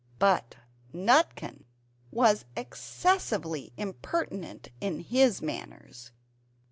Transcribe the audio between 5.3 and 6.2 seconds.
manners.